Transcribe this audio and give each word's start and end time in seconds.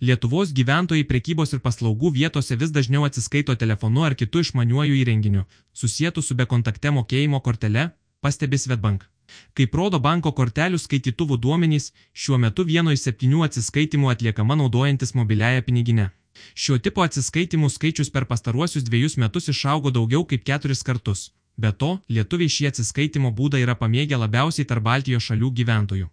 Lietuvos 0.00 0.52
gyventojai 0.54 1.02
prekybos 1.10 1.52
ir 1.56 1.58
paslaugų 1.58 2.12
vietose 2.14 2.54
vis 2.58 2.70
dažniau 2.70 3.02
atsiskaito 3.02 3.54
telefonu 3.58 4.04
ar 4.06 4.14
kitu 4.14 4.44
išmaniuoju 4.44 4.94
įrenginiu, 4.94 5.42
susijętu 5.74 6.22
su 6.22 6.36
bekontakte 6.38 6.92
mokėjimo 6.94 7.40
kortele, 7.42 7.88
pastebi 8.22 8.60
Svetbank. 8.62 9.08
Kaip 9.58 9.74
rodo 9.74 9.98
banko 9.98 10.30
kortelių 10.32 10.78
skaitytuvų 10.78 11.40
duomenys, 11.42 11.90
šiuo 12.14 12.38
metu 12.38 12.64
vieno 12.68 12.94
iš 12.94 13.08
septynių 13.08 13.42
atsiskaitimų 13.48 14.12
atliekama 14.12 14.54
naudojantis 14.60 15.14
mobiliają 15.18 15.64
piniginę. 15.66 16.06
Šio 16.54 16.78
tipo 16.78 17.02
atsiskaitimų 17.02 17.66
skaičius 17.74 18.12
per 18.14 18.28
pastaruosius 18.30 18.86
dviejus 18.86 19.18
metus 19.18 19.50
išaugo 19.50 19.90
daugiau 19.90 20.22
kaip 20.24 20.46
keturis 20.46 20.84
kartus. 20.86 21.32
Be 21.58 21.74
to, 21.74 21.96
lietuviai 22.06 22.54
šį 22.54 22.70
atsiskaitimo 22.70 23.34
būdą 23.34 23.58
yra 23.58 23.74
pamėgę 23.74 24.22
labiausiai 24.22 24.68
tarp 24.70 24.86
Baltijos 24.86 25.26
šalių 25.26 25.50
gyventojų. 25.58 26.06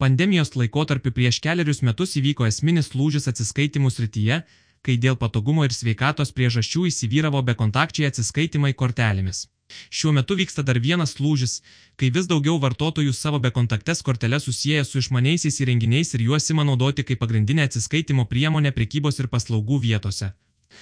Pandemijos 0.00 0.54
laikotarpiu 0.56 1.12
prieš 1.12 1.38
keliarius 1.44 1.82
metus 1.84 2.14
įvyko 2.16 2.46
esminis 2.48 2.86
lūžis 2.96 3.28
atsiskaitimų 3.28 3.90
srityje, 3.92 4.38
kai 4.80 4.94
dėl 4.96 5.18
patogumo 5.20 5.66
ir 5.66 5.74
sveikatos 5.76 6.32
priežasčių 6.38 6.86
įsivyravo 6.88 7.42
bekontakčiai 7.50 8.08
atsiskaitimai 8.08 8.72
kortelėmis. 8.82 9.42
Šiuo 9.92 10.14
metu 10.16 10.38
vyksta 10.40 10.64
dar 10.64 10.80
vienas 10.80 11.18
lūžis, 11.20 11.58
kai 12.00 12.08
vis 12.16 12.30
daugiau 12.32 12.56
vartotojų 12.64 13.12
savo 13.12 13.42
bekontaktes 13.44 14.00
korteles 14.06 14.48
susiję 14.48 14.86
su 14.88 15.04
išmaniaisiais 15.04 15.60
įrenginiais 15.66 16.16
ir 16.16 16.24
juos 16.30 16.48
ima 16.48 16.64
naudoti 16.64 17.04
kaip 17.04 17.20
pagrindinė 17.20 17.68
atsiskaitimo 17.68 18.24
priemonė 18.32 18.72
prekybos 18.72 19.20
ir 19.20 19.28
paslaugų 19.28 19.82
vietose. 19.84 20.32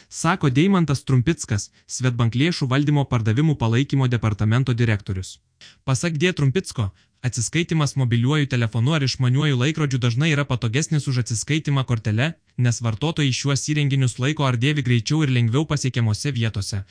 Sako 0.08 0.50
Deimantas 0.50 1.04
Trumpickas, 1.04 1.70
Svetbank 1.86 2.38
lėšų 2.38 2.68
valdymo 2.70 3.04
pardavimų 3.10 3.58
palaikymo 3.58 4.08
departamento 4.08 4.74
direktorius. 4.74 5.38
Pasak 5.84 6.18
D. 6.18 6.32
Trumpicko, 6.32 6.90
Atsiskaitimas 7.22 7.96
mobiliuoju 7.96 8.46
telefonu 8.46 8.92
ar 8.94 9.02
išmaniuoju 9.02 9.56
laikrodžiu 9.58 9.98
dažnai 9.98 10.30
yra 10.30 10.44
patogesnis 10.44 11.08
už 11.10 11.18
atsiskaitimą 11.22 11.82
kortele, 11.84 12.28
nes 12.56 12.76
vartotojai 12.86 13.32
šiuos 13.38 13.64
įrenginius 13.72 14.18
laiko 14.22 14.44
ar 14.46 14.58
dėvi 14.64 14.84
greičiau 14.86 15.24
ir 15.24 15.32
lengviau 15.34 15.64
pasiekiamose 15.66 16.30
vietose. 16.36 16.84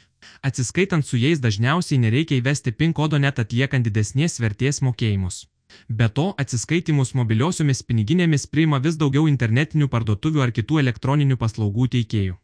Atsiskaitant 0.50 1.08
su 1.08 1.20
jais 1.22 1.40
dažniausiai 1.40 2.02
nereikia 2.04 2.42
įvesti 2.42 2.74
PIN 2.76 2.96
kodo 3.00 3.22
net 3.26 3.40
atliekant 3.40 3.88
didesnės 3.88 4.36
vertės 4.44 4.82
mokėjimus. 4.84 5.46
Be 5.88 6.10
to, 6.20 6.28
atsiskaitimus 6.44 7.14
mobiliosiomis 7.16 7.84
piniginėmis 7.88 8.48
priima 8.52 8.82
vis 8.84 9.00
daugiau 9.00 9.32
internetinių 9.32 9.88
parduotuvių 9.96 10.44
ar 10.44 10.52
kitų 10.60 10.84
elektroninių 10.84 11.40
paslaugų 11.40 11.88
teikėjų. 11.96 12.36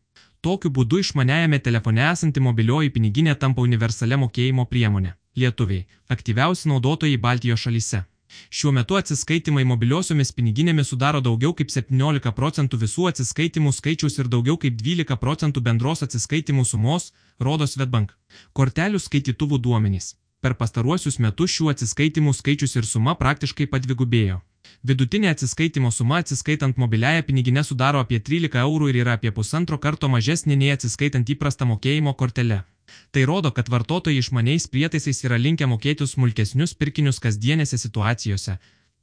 Tokiu 0.44 0.70
būdu 0.76 0.98
išmaniajame 1.00 1.58
telefone 1.64 2.02
esanti 2.04 2.42
mobilioji 2.44 2.90
piniginė 2.92 3.34
tampa 3.40 3.64
universalia 3.64 4.18
mokėjimo 4.20 4.66
priemonė. 4.72 5.14
Lietuviai- 5.40 5.86
aktyviausi 6.16 6.68
naudotojai 6.72 7.20
Baltijos 7.26 7.64
šalyse. 7.64 8.04
Šiuo 8.50 8.74
metu 8.76 8.98
atsiskaitimai 9.00 9.64
mobiliosiomis 9.64 10.34
piniginėmis 10.36 10.92
sudaro 10.92 11.22
daugiau 11.22 11.54
kaip 11.54 11.72
17 11.72 12.36
procentų 12.40 12.82
visų 12.84 13.08
atsiskaitimų 13.12 13.72
skaičius 13.80 14.20
ir 14.20 14.28
daugiau 14.36 14.58
kaip 14.58 14.76
12 14.82 15.18
procentų 15.24 15.62
bendros 15.62 16.04
atsiskaitimų 16.04 16.66
sumos, 16.66 17.14
rodo 17.40 17.68
Svetbank. 17.68 18.12
Kortelių 18.54 19.00
skaitytuvų 19.00 19.62
duomenys. 19.62 20.16
Per 20.42 20.54
pastaruosius 20.60 21.20
metus 21.20 21.56
šių 21.56 21.72
atsiskaitimų 21.72 22.34
skaičius 22.34 22.76
ir 22.76 22.84
suma 22.84 23.16
praktiškai 23.16 23.70
padvigubėjo. 23.72 24.42
Vidutinė 24.82 25.30
atsiskaitimo 25.32 25.92
suma 25.92 26.20
atsiskaitant 26.24 26.78
mobiliają 26.78 27.24
piniginę 27.30 27.64
sudaro 27.64 28.02
apie 28.04 28.20
13 28.20 28.60
eurų 28.66 28.90
ir 28.92 29.02
yra 29.04 29.18
apie 29.20 29.32
pusantro 29.32 29.78
karto 29.78 30.10
mažesnė 30.10 30.58
nei 30.60 30.74
atsiskaitant 30.76 31.30
įprastą 31.36 31.70
mokėjimo 31.70 32.14
kortelę. 32.20 32.64
Tai 33.12 33.24
rodo, 33.30 33.52
kad 33.52 33.70
vartotojai 33.70 34.20
išmaniais 34.20 34.68
prietaisais 34.68 35.24
yra 35.28 35.38
linkę 35.38 35.70
mokėti 35.70 36.08
smulkesnius 36.10 36.74
pirkinius 36.74 37.22
kasdienėse 37.24 37.78
situacijose. 37.78 38.58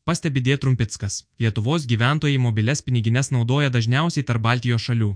Pastebi 0.05 0.41
D. 0.41 0.57
Trumpickas, 0.57 1.25
Lietuvos 1.39 1.87
gyventojai 1.87 2.39
mobiles 2.39 2.83
pinigines 2.83 3.31
naudoja 3.31 3.71
dažniausiai 3.71 4.27
tarp 4.27 4.43
Baltijos 4.43 4.87
šalių. 4.89 5.11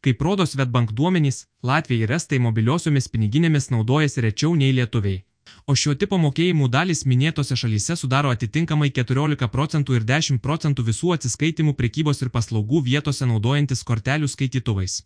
Kaip 0.00 0.22
rodo 0.22 0.46
Svetbank 0.46 0.92
duomenys, 0.96 1.46
Latvijai 1.62 2.06
ir 2.06 2.16
Estai 2.18 2.38
mobiliosiomis 2.40 3.08
piniginėmis 3.12 3.70
naudojasi 3.74 4.24
rečiau 4.28 4.54
nei 4.56 4.72
lietuviai. 4.76 5.24
O 5.66 5.74
šio 5.74 5.96
tipo 5.98 6.14
mokėjimų 6.22 6.68
dalis 6.70 7.00
minėtose 7.10 7.56
šalyse 7.58 7.96
sudaro 7.98 8.30
atitinkamai 8.30 8.86
14 8.94 9.48
procentų 9.50 9.96
ir 9.96 10.04
10 10.06 10.38
procentų 10.44 10.84
visų 10.88 11.08
atsiskaitimų 11.16 11.72
prekybos 11.80 12.22
ir 12.22 12.30
paslaugų 12.36 12.84
vietose 12.86 13.26
naudojantis 13.26 13.82
kortelių 13.88 14.28
skaitytuvais. 14.30 15.00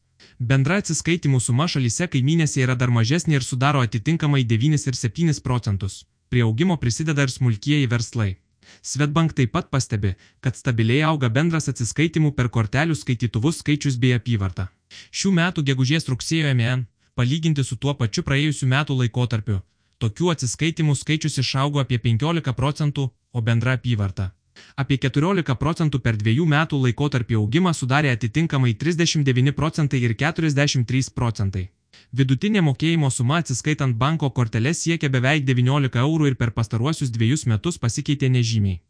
Bendra 0.50 0.76
atsiskaitimų 0.82 1.40
suma 1.40 1.64
šalyse 1.64 2.10
kaiminėse 2.12 2.60
yra 2.60 2.76
dar 2.76 2.92
mažesnė 2.92 3.38
ir 3.38 3.46
sudaro 3.46 3.80
atitinkamai 3.86 4.42
9 4.50 4.84
ir 4.92 5.00
7 5.00 5.40
procentus. 5.40 6.04
Prie 6.28 6.44
augimo 6.44 6.76
prisideda 6.76 7.24
ir 7.24 7.32
smulkieji 7.32 7.88
verslai. 7.88 8.36
Svetbank 8.82 9.32
taip 9.32 9.56
pat 9.56 9.72
pastebi, 9.72 10.12
kad 10.44 10.60
stabiliai 10.60 11.08
auga 11.08 11.32
bendras 11.32 11.72
atsiskaitimų 11.72 12.34
per 12.36 12.52
kortelių 12.52 13.00
skaitytuvus 13.00 13.64
skaičius 13.64 13.96
bei 13.96 14.12
apyvarta. 14.12 14.68
Šių 15.08 15.32
metų 15.40 15.64
gegužės 15.72 16.12
rugsėjo 16.12 16.52
MN, 16.52 16.84
palyginti 17.16 17.64
su 17.64 17.80
tuo 17.80 17.96
pačiu 17.96 18.22
praėjusiu 18.28 18.68
metų 18.68 19.00
laikotarpiu, 19.00 19.62
tokių 20.02 20.34
atsiskaitimų 20.34 20.98
skaičius 20.98 21.40
išaugo 21.44 21.80
apie 21.84 22.00
15 22.10 22.56
procentų, 22.58 23.08
o 23.32 23.40
bendra 23.40 23.78
apyvarta 23.78 24.30
Apie 24.76 24.98
14 24.98 25.56
procentų 25.60 26.00
per 26.04 26.18
dviejų 26.20 26.46
metų 26.52 26.80
laikotarpį 26.84 27.38
augimą 27.40 27.72
sudarė 27.76 28.12
atitinkamai 28.16 28.74
39 28.82 29.54
procentai 29.56 30.00
ir 30.06 30.16
43 30.22 31.12
procentai. 31.14 31.68
Vidutinė 32.16 32.62
mokėjimo 32.66 33.10
suma 33.14 33.40
atsiskaitant 33.42 33.96
banko 33.96 34.30
korteles 34.36 34.82
siekia 34.84 35.10
beveik 35.16 35.44
19 35.48 36.00
eurų 36.04 36.30
ir 36.30 36.36
per 36.40 36.50
pastaruosius 36.56 37.12
dviejus 37.14 37.46
metus 37.46 37.78
pasikeitė 37.78 38.30
nežymiai. 38.36 38.80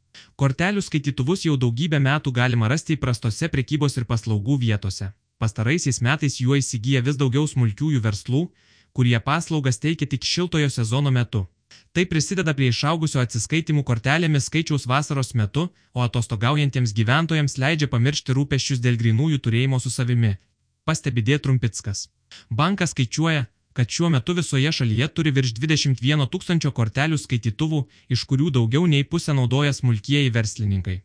Kortelių 0.40 0.82
skaitytuvus 0.82 1.44
jau 1.46 1.56
daugybę 1.56 2.00
metų 2.00 2.32
galima 2.38 2.68
rasti 2.68 2.96
įprastose 2.96 3.48
prekybos 3.48 3.96
ir 3.96 4.06
paslaugų 4.08 4.58
vietose. 4.64 5.12
Pastaraisiais 5.38 6.00
metais 6.04 6.40
juo 6.40 6.56
įsigyja 6.58 7.00
vis 7.04 7.16
daugiau 7.20 7.46
smulkiųjų 7.48 8.00
verslų, 8.04 8.42
kurie 8.92 9.18
paslaugas 9.20 9.80
teikia 9.82 10.06
tik 10.06 10.24
šiltojo 10.24 10.70
sezono 10.70 11.10
metu. 11.10 11.46
Tai 11.92 12.04
prisideda 12.06 12.54
prie 12.54 12.70
išaugusio 12.70 13.20
atsiskaitimų 13.22 13.82
kortelėmis 13.86 14.46
skaičiaus 14.46 14.86
vasaros 14.90 15.32
metu, 15.34 15.66
o 15.94 16.04
atostogaujantiems 16.06 16.94
gyventojams 16.94 17.58
leidžia 17.58 17.88
pamiršti 17.90 18.36
rūpeščius 18.36 18.82
dėl 18.84 18.98
grinųjų 19.00 19.40
turėjimo 19.46 19.80
su 19.82 19.90
savimi. 19.90 20.36
Pastebi 20.86 21.22
D. 21.26 21.38
Trumpickas. 21.38 22.06
Bankas 22.50 22.94
skaičiuoja, 22.94 23.48
kad 23.72 23.90
šiuo 23.90 24.10
metu 24.14 24.34
visoje 24.38 24.72
šalyje 24.72 25.08
turi 25.14 25.34
virš 25.34 25.54
21 25.58 26.26
tūkstančio 26.30 26.70
kortelių 26.78 27.18
skaitytuvų, 27.18 27.84
iš 28.14 28.24
kurių 28.30 28.50
daugiau 28.54 28.86
nei 28.86 29.04
pusę 29.04 29.34
naudoja 29.34 29.74
smulkieji 29.74 30.30
verslininkai. 30.34 31.00